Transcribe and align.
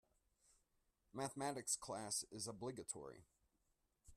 Mathematics 1.13 1.75
class 1.75 2.25
is 2.31 2.47
obligatory. 2.47 3.27